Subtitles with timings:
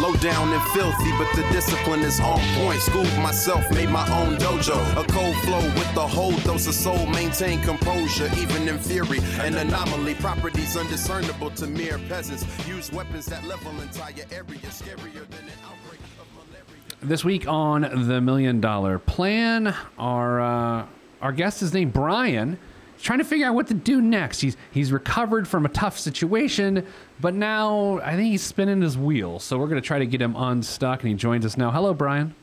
[0.00, 2.80] Low down and filthy, but the discipline is on point.
[2.80, 4.76] Schooled myself, made my own dojo.
[5.00, 7.06] A cold flow with the whole dose of soul.
[7.06, 9.20] Maintain composure, even in fury.
[9.40, 12.44] An anomaly, properties undiscernible to mere peasants.
[12.66, 14.82] Use weapons that level entire areas.
[14.82, 16.82] Scarier than an outbreak of malaria.
[17.00, 20.86] This week on the Million Dollar Plan, our uh,
[21.22, 22.58] our guest is named Brian.
[23.04, 24.40] Trying to figure out what to do next.
[24.40, 26.86] He's he's recovered from a tough situation,
[27.20, 29.44] but now I think he's spinning his wheels.
[29.44, 31.70] So we're going to try to get him unstuck, and he joins us now.
[31.70, 32.34] Hello, Brian.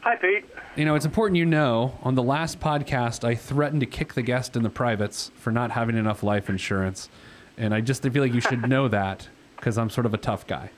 [0.00, 0.46] Hi, Pete.
[0.74, 1.98] You know, it's important you know.
[2.02, 5.70] On the last podcast, I threatened to kick the guest in the privates for not
[5.70, 7.10] having enough life insurance,
[7.58, 10.46] and I just feel like you should know that because I'm sort of a tough
[10.46, 10.70] guy.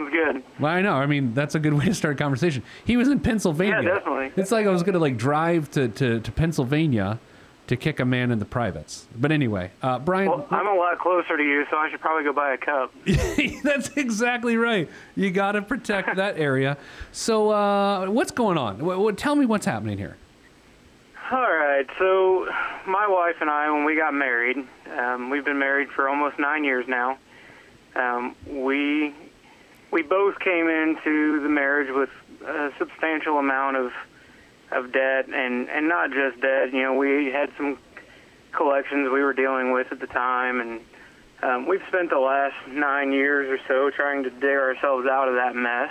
[0.00, 0.42] Sounds good.
[0.58, 0.94] Well, I know.
[0.94, 2.62] I mean, that's a good way to start a conversation.
[2.84, 3.80] He was in Pennsylvania.
[3.82, 4.32] Yeah, definitely.
[4.36, 7.18] It's like I was going to like drive to, to, to Pennsylvania
[7.66, 9.06] to kick a man in the privates.
[9.16, 12.24] But anyway, uh, Brian, Well, I'm a lot closer to you, so I should probably
[12.24, 12.92] go buy a cup.
[13.62, 14.88] that's exactly right.
[15.14, 16.76] You got to protect that area.
[17.12, 18.84] So, uh, what's going on?
[18.84, 20.16] What, what, tell me what's happening here.
[21.30, 21.86] All right.
[21.96, 22.48] So,
[22.88, 24.56] my wife and I, when we got married,
[24.98, 27.18] um, we've been married for almost nine years now.
[27.94, 29.14] Um, we
[29.90, 32.10] we both came into the marriage with
[32.46, 33.92] a substantial amount of
[34.70, 36.72] of debt, and and not just debt.
[36.72, 37.78] You know, we had some
[38.52, 40.80] collections we were dealing with at the time, and
[41.42, 45.34] um, we've spent the last nine years or so trying to dig ourselves out of
[45.34, 45.90] that mess.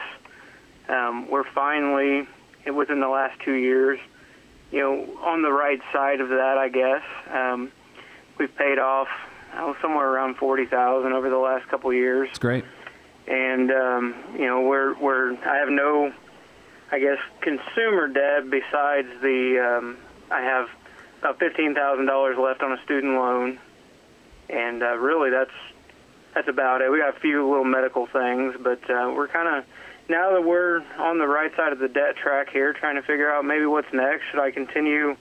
[0.87, 2.27] Um, we're finally,
[2.73, 3.99] within the last two years,
[4.71, 7.03] you know, on the right side of that, I guess.
[7.31, 7.71] Um,
[8.37, 9.07] we've paid off
[9.55, 12.63] oh, somewhere around forty thousand over the last couple of years, It's great.
[13.29, 16.11] And um, you know, we're we're I have no,
[16.91, 19.97] I guess, consumer debt besides the um,
[20.31, 20.67] I have
[21.19, 23.59] about fifteen thousand dollars left on a student loan,
[24.49, 25.51] and uh, really that's
[26.33, 26.91] that's about it.
[26.91, 29.65] We got a few little medical things, but uh, we're kind of
[30.09, 33.31] now that we're on the right side of the debt track here, trying to figure
[33.31, 34.23] out maybe what's next.
[34.31, 35.15] Should I continue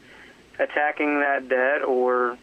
[0.59, 2.39] attacking that debt, or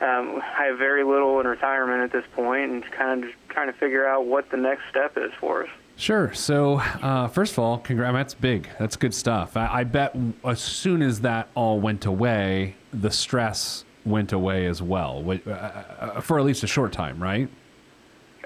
[0.00, 3.66] um, I have very little in retirement at this point, and kind of just trying
[3.66, 5.68] to figure out what the next step is for us.
[5.96, 6.32] Sure.
[6.32, 8.14] So, uh, first of all, congrats.
[8.14, 8.68] That's big.
[8.78, 9.56] That's good stuff.
[9.56, 14.80] I, I bet as soon as that all went away, the stress went away as
[14.80, 17.48] well, wh- uh, uh, for at least a short time, right?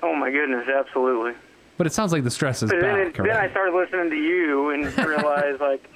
[0.02, 1.34] Oh my goodness, absolutely.
[1.76, 3.18] But it sounds like the stress is But then, back.
[3.20, 5.88] it, then I started listening to you and realized like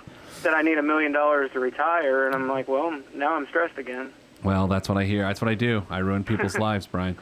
[0.44, 3.78] that I need a million dollars to retire, and I'm like, well, now I'm stressed
[3.78, 4.12] again.
[4.42, 5.22] Well, that's what I hear.
[5.22, 5.84] That's what I do.
[5.90, 7.16] I ruin people's lives, Brian.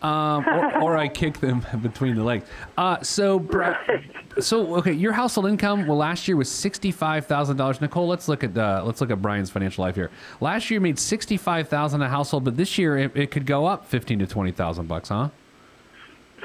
[0.00, 2.48] Um, or, or I kick them between the legs.
[2.76, 3.76] Uh, so, Bri-
[4.40, 7.80] so okay, your household income well last year was sixty five thousand dollars.
[7.80, 10.10] Nicole, let's look at uh, let's look at Brian's financial life here.
[10.40, 13.46] Last year you made sixty five thousand a household, but this year it, it could
[13.46, 15.28] go up fifteen to twenty thousand bucks, huh?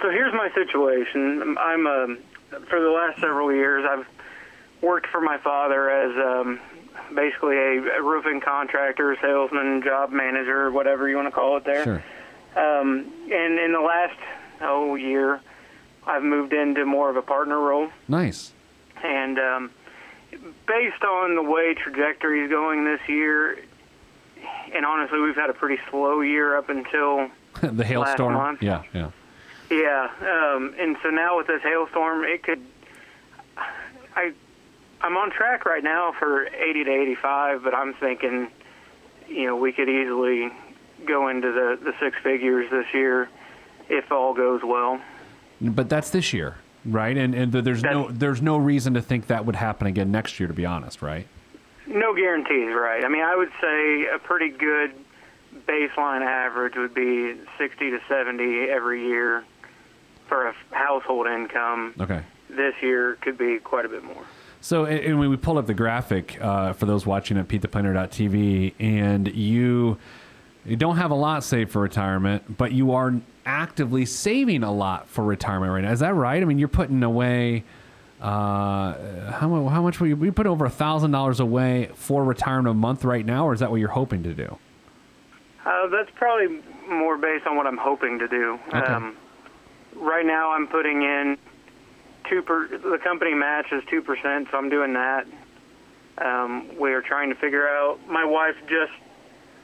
[0.02, 1.58] So here's my situation.
[1.60, 2.20] I'm um,
[2.70, 4.06] for the last several years I've
[4.82, 6.60] worked for my father as um,
[7.14, 11.84] basically a, roofing contractor, salesman, job manager, whatever you want to call it there.
[11.84, 12.04] Sure.
[12.56, 14.18] Um, and in the last
[14.62, 15.42] oh year,
[16.06, 17.90] I've moved into more of a partner role.
[18.08, 18.54] Nice.
[19.04, 19.72] and um,
[20.68, 23.60] based on the way trajectory is going this year,
[24.74, 27.30] and honestly, we've had a pretty slow year up until
[27.62, 28.34] the hailstorm.
[28.34, 28.62] month.
[28.62, 29.12] Yeah, yeah.
[29.70, 32.62] yeah, um, and so now with this hailstorm, it could.
[34.16, 34.34] I,
[35.02, 38.50] I'm on track right now for 80 to 85, but I'm thinking,
[39.28, 40.52] you know, we could easily
[41.06, 43.30] go into the the six figures this year
[43.90, 45.00] if all goes well.
[45.62, 46.56] But that's this year,
[46.86, 47.16] right?
[47.16, 50.48] And and there's no there's no reason to think that would happen again next year.
[50.48, 51.28] To be honest, right?
[51.86, 53.04] No guarantees, right?
[53.04, 54.92] I mean, I would say a pretty good
[55.68, 59.44] baseline average would be 60 to 70 every year
[60.28, 61.94] for a household income.
[62.00, 62.22] Okay.
[62.50, 64.26] This year could be quite a bit more.
[64.68, 69.34] So, and when we pulled up the graphic uh, for those watching at PeteThePlanner.tv, and
[69.34, 69.98] you
[70.66, 73.14] you don't have a lot saved for retirement, but you are
[73.46, 75.94] actively saving a lot for retirement right now.
[75.94, 76.42] Is that right?
[76.42, 77.64] I mean, you're putting away
[78.20, 79.72] uh, how much?
[79.72, 80.02] How much?
[80.02, 83.48] Will you, we put over a thousand dollars away for retirement a month right now,
[83.48, 84.58] or is that what you're hoping to do?
[85.66, 88.60] Uh, that's probably more based on what I'm hoping to do.
[88.68, 88.80] Okay.
[88.80, 89.16] Um,
[89.96, 91.38] right now, I'm putting in
[92.30, 92.68] two per.
[92.68, 95.26] The company matches two percent, so I'm doing that.
[96.18, 98.00] Um, we are trying to figure out.
[98.08, 98.92] My wife just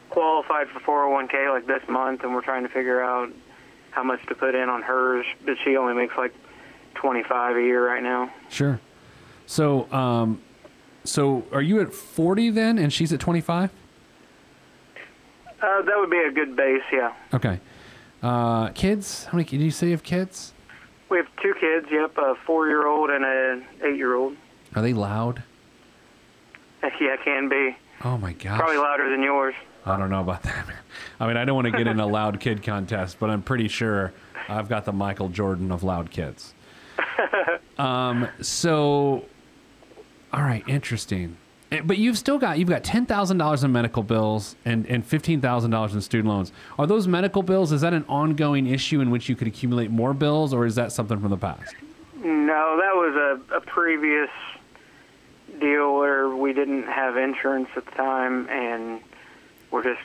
[0.09, 3.29] qualified for 401k like this month, and we're trying to figure out
[3.91, 6.33] how much to put in on hers, but she only makes like
[6.95, 8.31] 25 a year right now.
[8.49, 8.79] Sure.
[9.47, 10.41] So, um,
[11.03, 13.71] so are you at 40 then, and she's at 25?
[15.61, 17.13] Uh, that would be a good base, yeah.
[17.33, 17.59] Okay.
[18.21, 19.25] Uh, kids?
[19.25, 19.47] How many?
[19.47, 20.52] Did you say you have kids?
[21.13, 21.85] We have two kids.
[21.91, 24.35] Yep, a four-year-old and an eight-year-old.
[24.75, 25.43] Are they loud?
[26.81, 27.77] Yeah, can be.
[28.03, 28.57] Oh my gosh.
[28.57, 29.53] Probably louder than yours.
[29.85, 30.65] I don't know about that.
[31.19, 33.67] I mean, I don't want to get in a loud kid contest, but I'm pretty
[33.67, 34.11] sure
[34.49, 36.55] I've got the Michael Jordan of loud kids.
[37.77, 39.25] Um, so,
[40.31, 41.37] all right, interesting.
[41.73, 45.05] Eh, But you've still got you've got ten thousand dollars in medical bills and and
[45.05, 46.51] fifteen thousand dollars in student loans.
[46.77, 47.71] Are those medical bills?
[47.71, 50.91] Is that an ongoing issue in which you could accumulate more bills, or is that
[50.91, 51.75] something from the past?
[52.23, 54.29] No, that was a, a previous
[55.59, 59.01] deal where we didn't have insurance at the time, and
[59.71, 60.01] we're just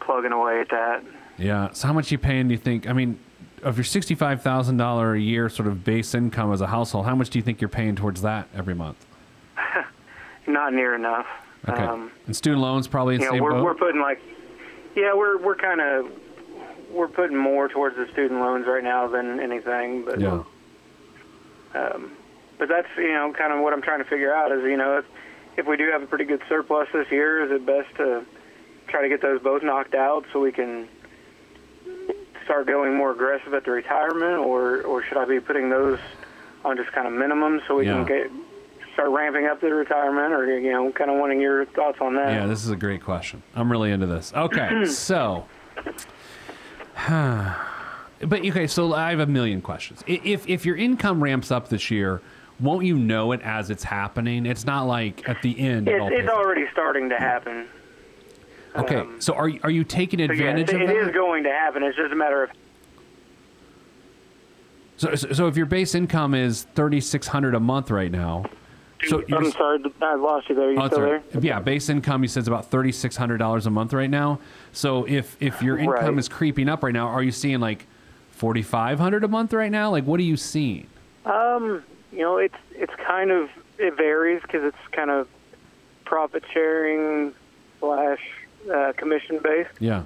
[0.00, 1.02] plugging away at that.
[1.38, 1.70] Yeah.
[1.72, 2.48] So how much you paying?
[2.48, 2.88] Do you think?
[2.88, 3.18] I mean,
[3.62, 7.14] of your sixty-five thousand dollar a year sort of base income as a household, how
[7.14, 9.04] much do you think you're paying towards that every month?
[10.46, 11.26] Not near enough.
[11.68, 11.82] Okay.
[11.82, 13.64] Um, and student loans probably in the you know, same we're boat.
[13.64, 14.20] we're putting like,
[14.96, 16.10] yeah, we're we're kind of
[16.90, 20.42] we're putting more towards the student loans right now than anything, but yeah.
[22.58, 24.98] but that's you know kind of what I'm trying to figure out is you know
[24.98, 25.04] if
[25.56, 28.24] if we do have a pretty good surplus this year, is it best to
[28.88, 30.88] try to get those both knocked out so we can
[32.44, 35.98] start going more aggressive at the retirement, or or should I be putting those
[36.64, 37.94] on just kind of minimum so we Yeah.
[37.94, 38.30] can get
[38.92, 42.32] start ramping up the retirement, or you know kind of wanting your thoughts on that?
[42.32, 43.42] Yeah, this is a great question.
[43.54, 44.32] I'm really into this.
[44.34, 45.46] Okay, so,
[47.08, 47.56] but
[48.32, 50.02] okay, so I have a million questions.
[50.06, 52.20] If if your income ramps up this year,
[52.60, 54.46] won't you know it as it's happening?
[54.46, 55.88] It's not like at the end.
[55.88, 57.66] it It's, already starting to happen.
[58.74, 61.12] Okay, um, so are you- are you taking So, advantage it of it It is
[61.12, 61.82] going to happen.
[61.82, 62.50] It's just a matter of
[64.96, 68.44] so, so so if your base income is thirty six hundred a month right now,
[69.08, 70.72] so I'm sorry, I lost you there.
[70.72, 71.22] You Oh, still all there?
[71.40, 74.38] Yeah, base income you said is about thirty six hundred dollars a month right now.
[74.72, 76.18] So if if your income Right.
[76.18, 77.86] is creeping up right now, are you seeing like
[78.30, 79.90] forty five hundred a month right now?
[79.90, 80.86] Like what are you seeing?
[81.24, 81.82] Um,
[82.12, 85.28] you know, it's it's kind of it varies because it's kind of
[86.04, 87.32] profit sharing
[87.80, 88.20] slash
[88.72, 89.70] uh, commission based.
[89.80, 90.02] Yeah.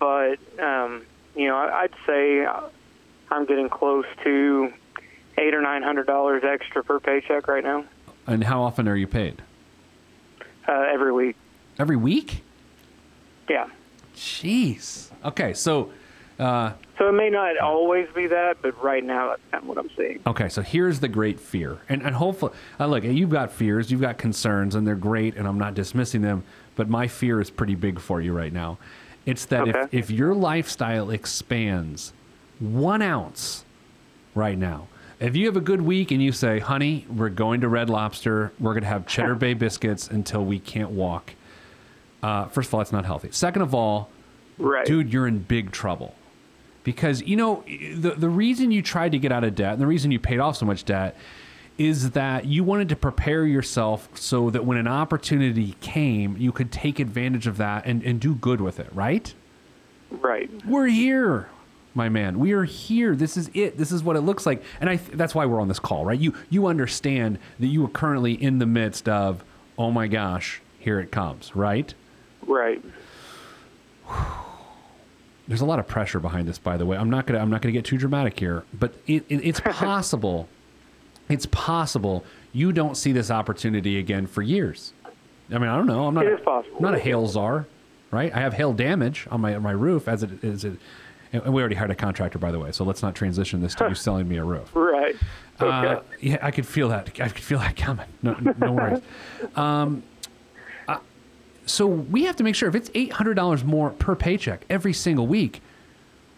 [0.00, 1.02] But um,
[1.36, 2.46] you know, I- I'd say
[3.30, 4.72] I'm getting close to
[5.38, 7.84] eight or nine hundred dollars extra per paycheck right now,
[8.26, 9.42] And how often are you paid?
[10.66, 11.36] uh, every week.
[11.78, 12.42] Every week?
[13.50, 13.66] Yeah.
[14.16, 15.10] Jeez.
[15.24, 15.90] Okay, so
[16.38, 19.76] uh, So it may not always be that, but right now that's kind of what
[19.78, 20.20] I'm seeing.
[20.26, 24.00] okay, so here's the great fear, and and hopefully, uh, look, you've got fears, you've
[24.00, 26.44] got concerns, and they're great, and I'm not dismissing them,
[26.76, 28.78] but my fear is pretty big for you right now.
[29.26, 32.12] It's that if if your lifestyle expands
[32.60, 33.64] one ounce
[34.34, 34.88] right now.
[35.20, 38.52] If you have a good week and you say, honey, we're going to Red Lobster,
[38.58, 41.34] we're going to have Cheddar Bay biscuits until we can't walk.
[42.22, 43.28] Uh, first of all, it's not healthy.
[43.30, 44.10] Second of all,
[44.58, 44.86] Right.
[44.86, 46.14] dude, you're in big trouble.
[46.84, 49.86] Because, you know, the, the reason you tried to get out of debt and the
[49.86, 51.16] reason you paid off so much debt
[51.78, 56.70] is that you wanted to prepare yourself so that when an opportunity came, you could
[56.70, 59.34] take advantage of that and, and do good with it, right?
[60.10, 60.50] Right.
[60.66, 61.48] We're here,
[61.94, 62.38] my man.
[62.38, 63.14] We are here.
[63.14, 63.76] This is it.
[63.78, 64.62] This is what it looks like.
[64.80, 66.18] And I that's why we're on this call, right?
[66.18, 69.44] You you understand that you are currently in the midst of,
[69.78, 71.92] oh my gosh, here it comes, right?
[72.46, 72.82] Right.
[75.46, 76.96] There's a lot of pressure behind this, by the way.
[76.96, 80.48] I'm not gonna I'm not gonna get too dramatic here, but it, it, it's possible,
[81.28, 84.92] it's possible you don't see this opportunity again for years.
[85.50, 86.06] I mean, I don't know.
[86.06, 86.26] I'm not.
[86.26, 86.76] It a- possible.
[86.78, 87.66] I'm not a hail czar,
[88.10, 88.34] right?
[88.34, 90.64] I have hail damage on my on my roof as it is.
[90.64, 90.78] It,
[91.42, 92.70] and we already hired a contractor, by the way.
[92.72, 94.70] So let's not transition this to you selling me a roof.
[94.74, 95.16] Right.
[95.60, 95.88] Okay.
[95.88, 97.08] Uh, yeah, I could feel that.
[97.20, 98.06] I could feel that coming.
[98.22, 99.02] No, no worries.
[99.56, 100.02] Um,
[100.88, 100.98] uh,
[101.66, 104.92] so we have to make sure if it's eight hundred dollars more per paycheck every
[104.92, 105.60] single week,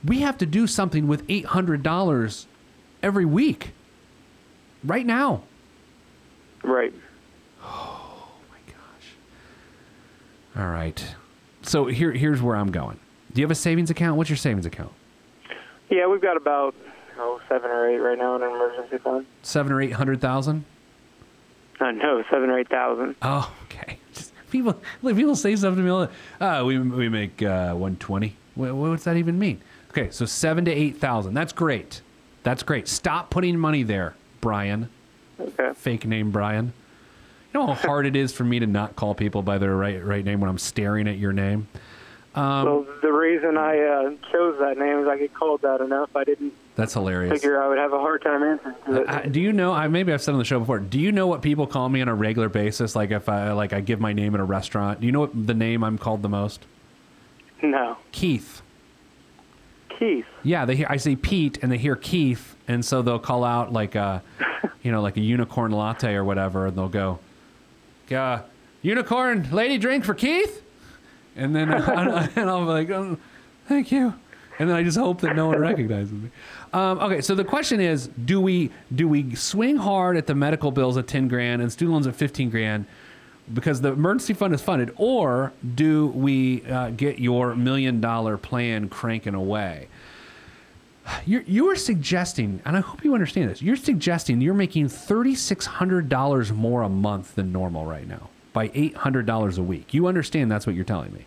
[0.04, 2.46] we have to do something with eight hundred dollars
[3.02, 3.72] every week,
[4.84, 5.42] right now.
[6.62, 6.92] right.
[7.62, 10.62] Oh my gosh.
[10.62, 11.14] All right.
[11.62, 12.98] So here, here's where I'm going.
[13.36, 14.16] Do you have a savings account?
[14.16, 14.92] What's your savings account?
[15.90, 16.74] Yeah, we've got about
[17.18, 19.26] oh seven or eight right now in an emergency fund.
[19.42, 20.64] Seven or eight hundred thousand?
[21.78, 23.14] Uh, no, seven or eight thousand.
[23.20, 23.98] Oh, okay.
[24.14, 25.90] Just, people, look, people say something to me.
[25.90, 26.08] all
[26.40, 28.36] Uh, we we make uh, one twenty.
[28.54, 29.60] What, what's that even mean?
[29.90, 31.34] Okay, so seven to eight thousand.
[31.34, 32.00] That's great.
[32.42, 32.88] That's great.
[32.88, 34.88] Stop putting money there, Brian.
[35.38, 35.72] Okay.
[35.74, 36.72] Fake name, Brian.
[37.52, 40.02] You know how hard it is for me to not call people by their right
[40.02, 41.68] right name when I'm staring at your name.
[42.36, 46.10] Well, the reason I uh, chose that name is I get called that enough.
[46.14, 47.32] I didn't That's hilarious.
[47.32, 49.08] figure I would have a hard time answering to it.
[49.08, 49.72] Uh, do you know?
[49.72, 50.78] I maybe I've said on the show before.
[50.78, 52.94] Do you know what people call me on a regular basis?
[52.94, 55.00] Like if I like I give my name at a restaurant.
[55.00, 56.64] Do you know what the name I'm called the most?
[57.62, 58.62] no, Keith.
[59.98, 60.26] Keith.
[60.42, 63.72] Yeah, they hear I say Pete and they hear Keith, and so they'll call out
[63.72, 64.22] like a,
[64.82, 67.18] you know, like a unicorn latte or whatever, and they'll go,
[68.10, 68.40] uh,
[68.82, 70.62] "Unicorn lady drink for Keith,"
[71.36, 73.18] and then and I'll be like, oh,
[73.66, 74.14] "Thank you,"
[74.58, 76.30] and then I just hope that no one recognizes me.
[76.72, 80.70] Um, okay, so the question is, do we do we swing hard at the medical
[80.70, 82.86] bills at ten grand and student loans at fifteen grand?
[83.52, 88.88] because the emergency fund is funded, or do we uh, get your million dollar plan
[88.88, 89.88] cranking away?
[91.24, 96.50] You're, you are suggesting, and I hope you understand this, you're suggesting you're making $3,600
[96.50, 99.92] more a month than normal right now by $800 a week.
[99.92, 101.26] You understand that's what you're telling me.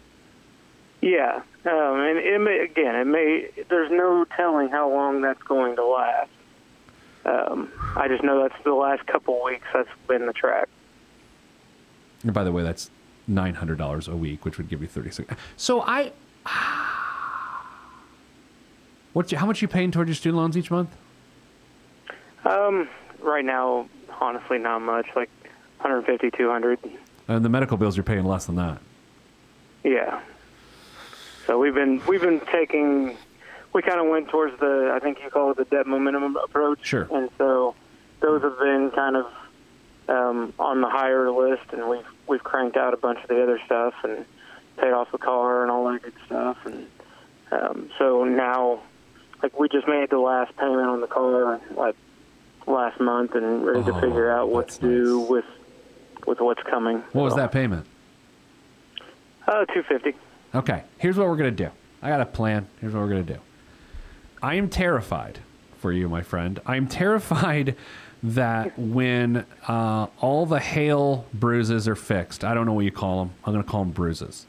[1.00, 3.50] Yeah, um, and it may, again, it may.
[3.70, 6.32] There's no telling how long that's going to last.
[7.26, 10.70] Um, I just know that's the last couple weeks that's been the track.
[12.24, 12.90] And by the way, that's
[13.30, 15.32] $900 a week, which would give you 36.
[15.56, 16.12] So I.
[19.14, 20.96] What, how much are you paying towards your student loans each month?
[22.46, 22.88] Um,
[23.22, 23.90] right now,
[24.22, 25.08] honestly, not much.
[25.16, 25.32] Like
[25.82, 26.80] 150, 200.
[27.30, 28.82] And the medical bills you're paying less than that.
[29.84, 30.20] Yeah.
[31.46, 33.16] So we've been we've been taking.
[33.72, 36.80] We kind of went towards the I think you call it the debt momentum approach.
[36.86, 37.08] Sure.
[37.12, 37.76] And so
[38.20, 39.28] those have been kind of
[40.10, 43.60] um, on the higher list, and we've we've cranked out a bunch of the other
[43.64, 44.26] stuff and
[44.78, 46.58] paid off the car and all that good stuff.
[46.66, 46.88] And
[47.52, 48.80] um, so now,
[49.44, 51.96] like we just made the last payment on the car like
[52.66, 55.30] last month, and ready Oh, to figure out what to do nice.
[55.30, 55.46] with
[56.28, 56.98] with what's coming.
[57.14, 57.86] What was that payment?
[59.48, 60.14] Uh, two fifty.
[60.54, 61.72] Okay, here's what we're going to do.
[62.02, 62.68] I got a plan.
[62.82, 63.40] Here's what we're going to do.
[64.42, 65.40] I am terrified
[65.78, 66.60] for you, my friend.
[66.66, 67.76] I'm terrified
[68.22, 73.26] that when uh, all the hail bruises are fixed, I don't know what you call
[73.26, 73.34] them.
[73.46, 74.46] I'm going to call them bruises.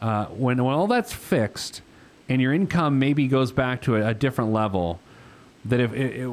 [0.00, 1.82] Uh, when, when all that's fixed
[2.28, 5.00] and your income maybe goes back to a, a different level,
[5.64, 6.30] that if it, it,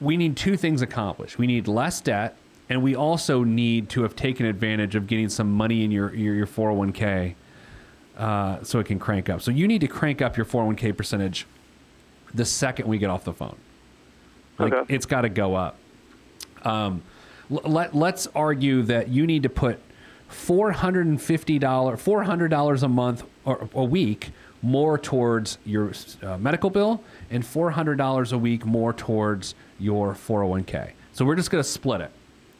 [0.00, 2.36] we need two things accomplished, we need less debt,
[2.68, 6.34] and we also need to have taken advantage of getting some money in your your,
[6.34, 7.34] your 401k
[8.16, 9.42] uh, so it can crank up.
[9.42, 11.46] So you need to crank up your 401k percentage
[12.32, 13.56] the second we get off the phone.
[14.58, 14.94] Like Okay.
[14.94, 15.76] it's got to go up.
[16.62, 17.02] Um,
[17.50, 19.78] let let's argue that you need to put
[20.28, 24.30] four hundred and fifty dollars, four hundred dollars a month or a week
[24.62, 25.92] more towards your
[26.22, 30.64] uh, medical bill, and four hundred dollars a week more towards your four hundred one
[30.64, 30.92] k.
[31.12, 32.10] So we're just gonna split it.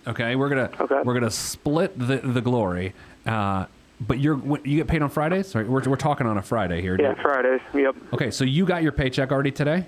[0.06, 1.00] Okay, we're gonna Okay.
[1.04, 2.94] we're gonna split the the glory.
[3.26, 3.66] Uh,
[4.00, 5.48] but you're you get paid on Fridays.
[5.48, 6.96] Sorry, we're we're talking on a Friday here.
[7.00, 7.60] Yeah, Fridays.
[7.72, 7.96] Yep.
[8.12, 9.86] Okay, so you got your paycheck already today.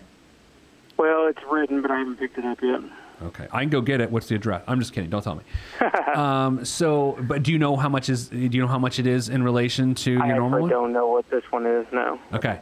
[0.97, 2.81] Well, it's written, but I haven't picked it up yet.
[3.23, 4.11] Okay, I can go get it.
[4.11, 4.63] What's the address?
[4.67, 5.11] I'm just kidding.
[5.11, 5.43] Don't tell me.
[6.15, 8.29] um, so, but do you know how much is?
[8.29, 10.93] Do you know how much it is in relation to your I normal I don't
[10.93, 12.19] know what this one is now.
[12.33, 12.61] Okay,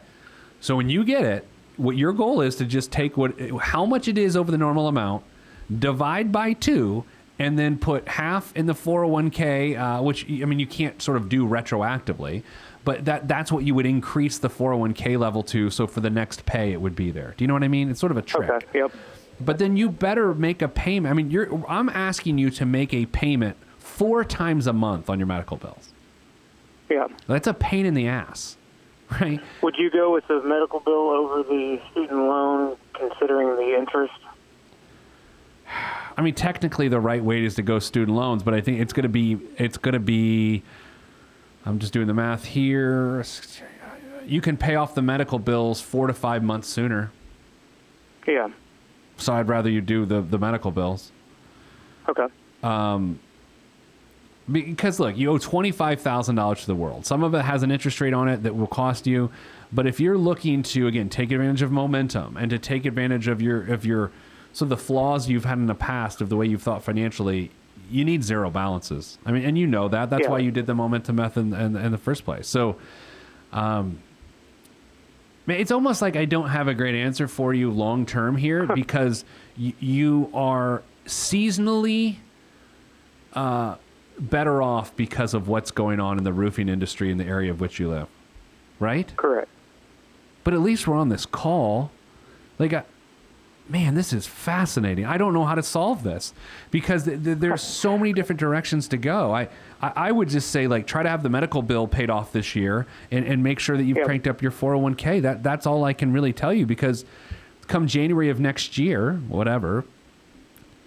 [0.61, 1.47] so when you get it,
[1.77, 4.87] what your goal is to just take what how much it is over the normal
[4.89, 5.25] amount,
[5.77, 7.05] divide by two,
[7.39, 11.29] and then put half in the 401k, uh, which I mean you can't sort of
[11.29, 12.43] do retroactively,
[12.85, 15.71] but that that's what you would increase the 401k level to.
[15.71, 17.35] So for the next pay, it would be there.
[17.37, 17.91] Do you know what I mean?
[17.91, 18.51] It's sort of a trick.
[18.51, 18.79] Okay.
[18.79, 18.93] Yep.
[19.41, 21.11] But then you better make a payment.
[21.11, 25.19] I mean, you're I'm asking you to make a payment four times a month on
[25.19, 25.93] your medical bills.
[26.89, 27.09] Yeah.
[27.27, 28.57] That's a pain in the ass,
[29.21, 29.41] right?
[29.63, 34.15] Would you go with the medical bill over the student loan, considering the interest?
[36.17, 38.93] I mean, technically, the right way is to go student loans, but I think it's
[38.93, 40.63] going to be it's going to be.
[41.67, 43.25] I'm just doing the math here.
[44.27, 47.11] You can pay off the medical bills four to five months sooner.
[48.27, 48.49] Yeah.
[49.17, 51.11] So I'd rather you do the the medical bills.
[52.09, 52.27] Okay.
[52.63, 53.19] Um.
[54.51, 57.07] because look, you owe twenty five thousand dollars to the world.
[57.07, 59.31] Some of it has an interest rate on it that will cost you,
[59.73, 63.41] but if you're looking to again take advantage of momentum and to take advantage of
[63.43, 64.11] your of your
[64.55, 67.51] so the flaws you've had in the past of the way you've thought financially,
[67.91, 69.19] you need zero balances.
[69.27, 70.09] I mean, and you know that.
[70.09, 70.31] That's Yeah.
[70.31, 72.47] why you did the momentum method in, in, in the first place.
[72.49, 72.77] So,
[73.53, 73.99] um,
[75.47, 78.65] man, it's almost like I don't have a great answer for you long term here
[78.67, 79.25] because
[79.59, 82.17] y- you are seasonally
[83.35, 83.75] uh,
[84.19, 87.61] better off because of what's going on in the roofing industry in the area of
[87.61, 88.07] which you live,
[88.79, 89.13] right?
[89.17, 89.49] Correct.
[90.45, 91.91] But at least we're on this call.
[92.59, 92.85] Like, I,
[93.69, 95.07] man, this is fascinating.
[95.07, 96.35] I don't know how to solve this
[96.71, 99.33] because th- th- there's so many different directions to go.
[99.33, 99.49] I,
[99.81, 102.55] I, I would just say like try to have the medical bill paid off this
[102.55, 105.23] year and, and make sure that you've cranked up your 401k.
[105.23, 107.05] That that's all I can really tell you because
[107.67, 109.85] come January of next year, whatever,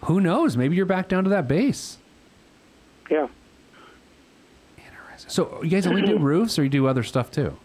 [0.03, 0.55] who knows?
[0.55, 1.97] Maybe you're back down to that base.
[3.09, 3.27] Yeah.
[5.29, 7.57] So you guys only do roofs or you do other stuff too?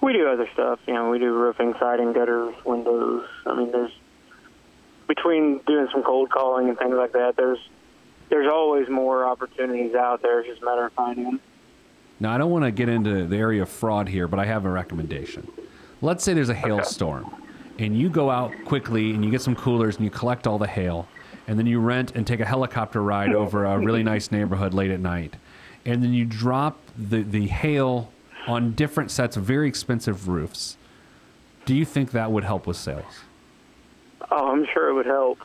[0.00, 0.80] We do other stuff.
[0.86, 3.26] You know, we do roofing, siding, gutters, windows.
[3.44, 3.92] I mean, there's
[5.08, 7.36] between doing some cold calling and things like that.
[7.36, 7.58] There's
[8.28, 10.40] there's always more opportunities out there.
[10.40, 11.40] It's just a matter of finding them.
[12.18, 14.64] Now, I don't want to get into the area of fraud here, but I have
[14.64, 15.46] a recommendation.
[16.02, 17.30] Let's say there's a hailstorm,
[17.78, 20.66] and you go out quickly and you get some coolers and you collect all the
[20.66, 21.06] hail,
[21.46, 24.90] and then you rent and take a helicopter ride over a really nice neighborhood late
[24.90, 25.36] at night,
[25.84, 28.10] and then you drop the, the hail
[28.46, 30.76] on different sets of very expensive roofs.
[31.64, 33.20] Do you think that would help with sales?
[34.30, 35.38] Oh, I'm sure it would help.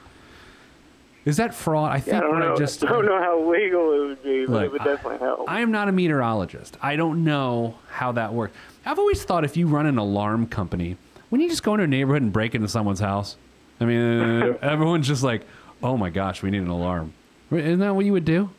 [1.24, 1.92] Is that fraud?
[1.92, 2.54] I think Yeah, I don't know.
[2.54, 5.20] I just I don't know how legal it would be, but Look, it would definitely
[5.20, 5.46] help.
[5.48, 6.78] I am not a meteorologist.
[6.82, 8.56] I don't know how that works.
[8.86, 10.98] I've always thought if you run an alarm company,
[11.30, 13.36] when you just go into a neighborhood and break into someone's house,
[13.80, 15.44] I mean, everyone's just like,
[15.84, 17.14] "Oh my gosh, we need an alarm."
[17.52, 18.50] Isn't that what you would do?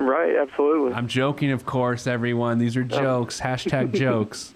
[0.00, 0.34] Right?
[0.36, 0.92] Absolutely.
[0.94, 2.58] I'm joking, of course, everyone.
[2.58, 3.40] These are jokes.
[3.40, 4.54] Hashtag jokes.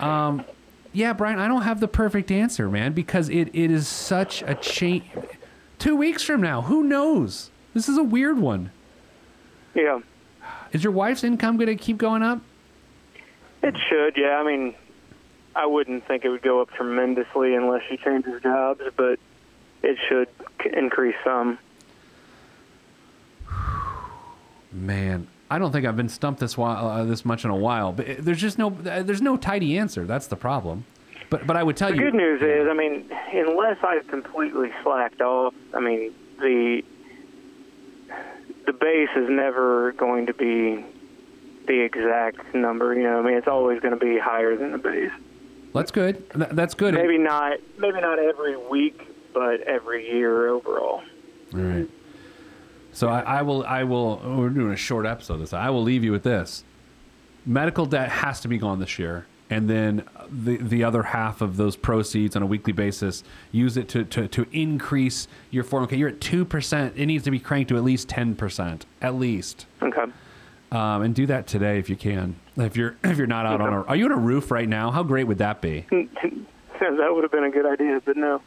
[0.00, 0.44] Um,
[0.92, 4.54] yeah, Brian, I don't have the perfect answer, man, because it, it is such a
[4.54, 5.04] change.
[5.78, 7.50] Two weeks from now, who knows?
[7.74, 8.70] This is a weird one.
[9.74, 10.00] yeah.
[10.72, 12.40] Is your wife's income going to keep going up?
[13.62, 14.38] It should, yeah.
[14.38, 14.74] I mean,
[15.54, 19.18] I wouldn't think it would go up tremendously unless she changes jobs, but
[19.82, 20.28] it should
[20.62, 21.58] c- increase some.
[24.76, 27.92] Man, I don't think I've been stumped this while, uh, this much in a while.
[27.92, 30.04] But it- there's just no uh, there's no tidy answer.
[30.04, 30.84] That's the problem.
[31.30, 32.04] But but I would tell The you.
[32.04, 36.82] The good news is, I mean, unless I've completely slacked off, I mean, the
[38.66, 40.84] the base is never going to be
[41.66, 42.94] the exact number.
[42.94, 45.10] You know, I mean, it's always going to be higher than the base.
[45.74, 46.28] That's good.
[46.30, 46.94] That's good.
[46.94, 49.00] Maybe not, maybe not every week,
[49.34, 51.02] but every year overall.
[51.54, 51.88] All right.
[52.96, 54.22] So I, I will I will.
[54.24, 55.36] oh, we're doing a short episode.
[55.36, 56.64] This I will leave you with this.
[57.44, 61.58] Medical debt has to be gone this year, and then the the other half of
[61.58, 65.98] those proceeds on a weekly basis use it to to, to increase your 401k.
[65.98, 66.94] You're at two percent.
[66.96, 69.66] It needs to be cranked to at least ten percent, at least.
[69.82, 70.10] Okay.
[70.72, 72.36] Um, and do that today if you can.
[72.56, 74.90] If you're if you're not out on a are you on a roof right now?
[74.90, 75.84] How great would that be?
[75.90, 78.40] that would have been a good idea, but no.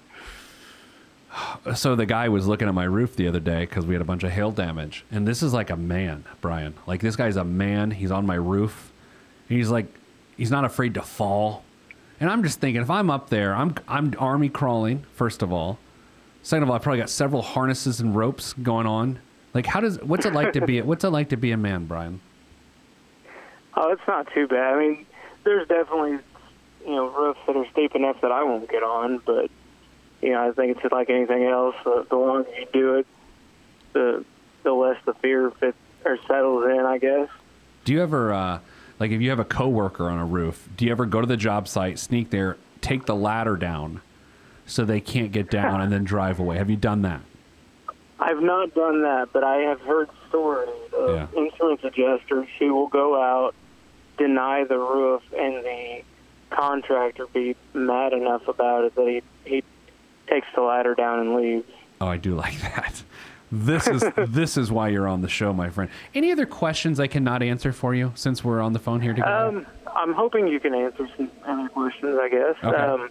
[1.76, 4.06] So the guy was looking at my roof the other day because we had a
[4.06, 6.74] bunch of hail damage, and this is like a man, Brian.
[6.88, 7.92] Like this guy's a man.
[7.92, 8.92] He's on my roof.
[9.48, 9.88] He's like,
[10.38, 11.64] he's not afraid to fall.
[12.20, 15.06] And I'm just thinking, if I'm up there, I'm I'm army crawling.
[15.14, 15.78] First of all,
[16.42, 19.20] second of all, I probably got several harnesses and ropes going on.
[19.54, 21.86] Like, how does what's it like to be what's it like to be a man,
[21.86, 22.22] Brian?
[23.76, 24.74] Oh, it's not too bad.
[24.74, 25.06] I mean,
[25.46, 26.20] there's definitely,
[26.86, 29.50] you know, roofs that are steep enough that I won't get on, but,
[30.22, 31.76] you know, I think it's just like anything else.
[31.84, 33.08] The, the longer you do it,
[33.94, 34.26] the
[34.64, 37.30] the less the fear fit or settles in, I guess.
[37.86, 38.60] Do you ever, uh,
[39.00, 41.38] like, if you have a coworker on a roof, do you ever go to the
[41.38, 44.02] job site, sneak there, take the ladder down,
[44.66, 46.58] so they can't get down, and then drive away?
[46.58, 47.22] Have you done that?
[48.20, 51.28] I've not done that, but I have heard stories of Yeah.
[51.38, 53.56] insurance adjusters who will go out,
[54.18, 56.02] deny the roof, and the
[56.50, 59.64] contractor be mad enough about it that he he
[60.40, 61.68] takes the ladder down and leaves.
[62.02, 63.04] Oh, I do like that.
[63.52, 65.90] This is this is why you're on the show, my friend.
[66.14, 69.32] Any other questions I cannot answer for you since we're on the phone here together?
[69.32, 72.18] Um, I'm hoping you can answer some other questions.
[72.20, 72.56] I guess.
[72.64, 72.78] Okay.
[72.78, 73.10] Um,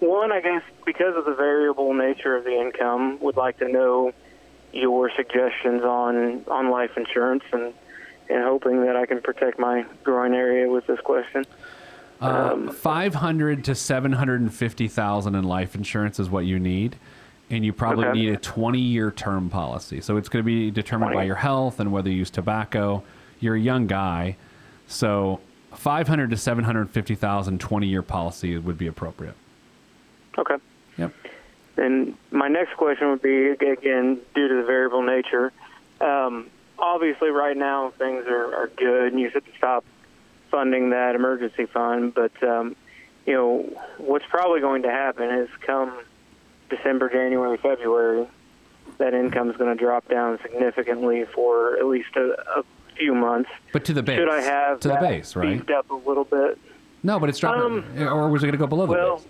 [0.00, 4.12] one, I guess, because of the variable nature of the income, would like to know
[4.72, 7.72] your suggestions on on life insurance and
[8.28, 11.46] and hoping that I can protect my groin area with this question.
[12.20, 16.58] Uh, Five hundred to seven hundred and fifty thousand in life insurance is what you
[16.58, 16.96] need,
[17.50, 18.18] and you probably Okay.
[18.20, 20.00] need a twenty-year term policy.
[20.00, 23.02] So it's going to be determined by your health and whether you use tobacco.
[23.40, 24.36] You're a young guy,
[24.86, 25.40] so
[25.74, 29.34] five hundred to seven hundred fifty thousand 20-year policy would be appropriate.
[30.38, 30.56] Okay.
[30.96, 31.12] Yep.
[31.76, 35.52] And my next question would be again, due to the variable nature.
[36.00, 36.48] Um,
[36.78, 39.84] obviously, right now things are, are good, and you should stop
[40.56, 42.14] funding that emergency fund.
[42.14, 42.74] But um,
[43.26, 45.92] you know, what's probably going to happen is come
[46.70, 48.26] December, January, February,
[48.96, 52.64] that income is going to drop down significantly for at least a, a
[52.96, 53.50] few months.
[53.72, 54.18] But to the base.
[54.18, 55.58] Should I have to the base, right?
[55.58, 56.58] beefed up a little bit?
[57.02, 57.84] No, but it's dropping.
[58.00, 59.26] Um, or was it going to go below the Well, base?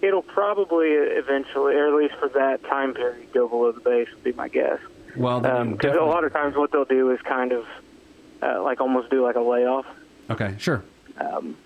[0.00, 4.08] it'll probably eventually, or at least for that time period, go below the base.
[4.14, 4.78] Would be my guess.
[5.16, 7.66] Well, Because Um, a lot of times, what they'll do is kind of
[8.42, 9.86] uh, like almost do like a layoff,
[10.30, 10.82] okay, sure.
[11.18, 11.56] um,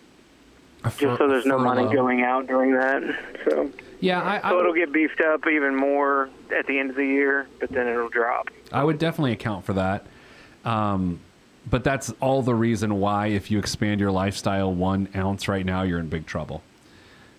[0.97, 3.03] just so there's no money going out during that.
[3.49, 6.97] So, Yeah, I, I, so it'll get beefed up even more at the end of
[6.97, 8.49] the year, but then it'll drop.
[8.73, 10.07] I would definitely account for that.
[10.65, 11.21] Um,
[11.69, 15.83] but that's all the reason why, if you expand your lifestyle one ounce right now,
[15.83, 16.63] you're in big trouble.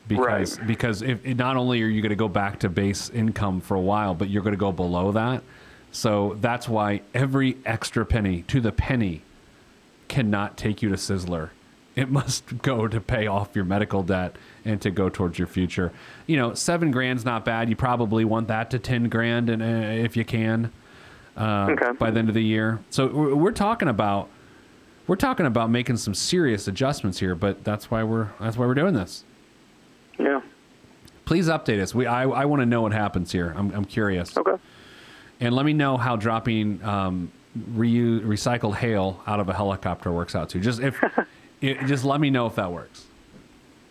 [0.07, 0.67] Because Right.
[0.67, 3.81] because if not only are you going to go back to base income for a
[3.81, 5.43] while, but you're going to go below that.
[5.91, 9.21] So that's why every extra penny to the penny
[10.09, 11.51] cannot take you to Sizzler.
[11.95, 15.91] It must go to pay off your medical debt and to go towards your future.
[16.27, 17.69] You know, seven grand's not bad.
[17.69, 20.71] You probably want that to ten grand, and uh, if you can,
[21.37, 21.91] uh, Okay.
[21.97, 22.79] by the end of the year.
[22.89, 24.29] So we're, we're talking about
[25.07, 27.33] we're talking about making some serious adjustments here.
[27.35, 29.23] But that's why we're that's why we're doing this.
[30.19, 30.41] Yeah.
[31.25, 31.93] Please update us.
[31.95, 33.53] We I, I want to know what happens here.
[33.57, 34.37] I'm I'm curious.
[34.37, 34.55] Okay.
[35.41, 40.35] And let me know how dropping um, reu- recycled hail out of a helicopter works
[40.35, 40.59] out too.
[40.59, 41.01] Just if
[41.61, 43.05] it, just let me know if that works.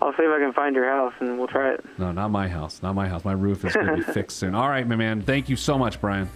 [0.00, 1.84] I'll see if I can find your house and we'll try it.
[1.98, 2.82] No, not my house.
[2.82, 3.24] Not my house.
[3.24, 4.54] My roof is going to be fixed soon.
[4.54, 5.22] All right, my man.
[5.22, 6.28] Thank you so much, Brian.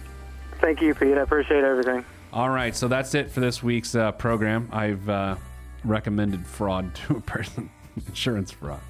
[0.59, 1.17] Thank you, Pete.
[1.17, 2.03] I appreciate everything.
[2.33, 4.67] All right, so that's it for this week's uh, program.
[4.71, 5.35] I've uh,
[5.85, 7.69] recommended fraud to a person,
[8.07, 8.81] insurance fraud.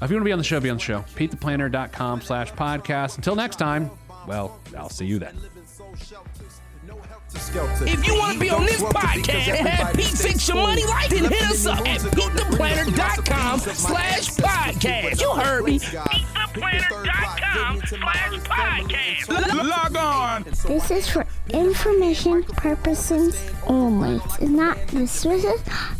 [0.00, 1.00] If you want to be on the show, be on the show.
[1.14, 3.16] PeteThePlanner.com slash podcast.
[3.16, 3.90] Until next time,
[4.26, 5.36] well, I'll see you then.
[7.34, 11.08] If you want to be on this podcast and have Pete fix your money life,
[11.08, 15.20] then hit us up at PeteThePlanner.com slash podcast.
[15.20, 15.78] You heard me.
[15.78, 19.28] PeteThePlanner.com slash podcast.
[19.64, 20.42] Log on.
[20.44, 24.20] This is for information purposes only.
[24.40, 25.44] It's not the Swiss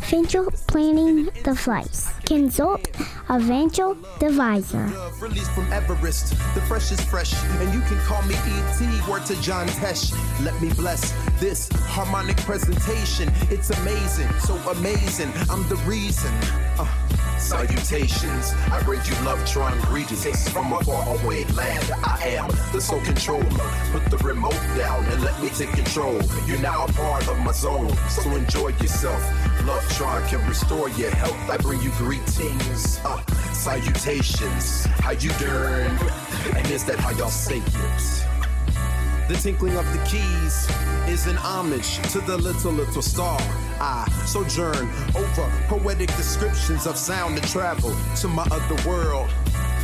[0.01, 2.13] financial planning device.
[2.25, 2.87] Consult
[3.29, 4.91] a financial advisor.
[5.19, 6.29] Released from Everest.
[6.55, 9.07] The fresh is fresh, and you can call me ET.
[9.09, 10.13] Word to John Tesh.
[10.43, 13.31] Let me bless this harmonic presentation.
[13.49, 15.31] It's amazing, so amazing.
[15.49, 16.33] I'm the reason.
[16.79, 16.87] Uh,
[17.43, 18.53] salutations.
[18.71, 21.91] I bring you love, trying greetings from a faraway land.
[22.03, 23.69] I am the sole controller.
[23.91, 26.19] Put the remote down and let me take control.
[26.45, 29.21] You're now a part of my zone, so enjoy yourself.
[29.65, 31.49] Love Tron can restore your health.
[31.49, 34.85] I bring you greetings, uh, salutations.
[34.85, 35.97] How you doing?
[36.55, 38.25] And is that how y'all say it?
[39.29, 40.67] The tinkling of the keys
[41.07, 43.39] is an homage to the little, little star.
[43.79, 49.29] I sojourn over poetic descriptions of sound and travel to my other world.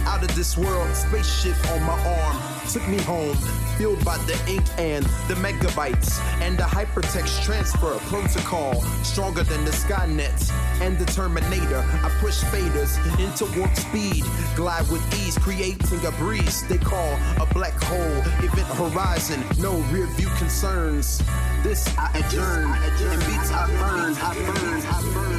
[0.09, 2.37] Out of this world, spaceship on my arm.
[2.67, 3.37] Took me home,
[3.77, 6.19] fueled by the ink and the megabytes.
[6.41, 7.95] And the hypertext transfer.
[8.09, 10.51] Protocol, stronger than the Skynet.
[10.81, 11.85] And the Terminator.
[12.03, 14.23] I push faders into warp speed,
[14.55, 16.67] glide with ease, creating a breeze.
[16.67, 18.17] They call a black hole.
[18.43, 21.21] Event horizon, no rear view concerns.
[21.61, 25.38] This I adjourn, and beats I burn, I burn, I burn.